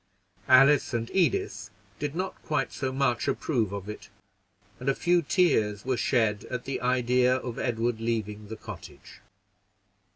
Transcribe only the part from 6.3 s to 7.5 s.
at the idea